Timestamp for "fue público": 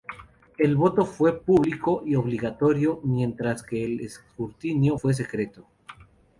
1.05-2.01